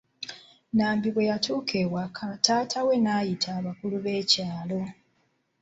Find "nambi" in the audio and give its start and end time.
0.77-1.07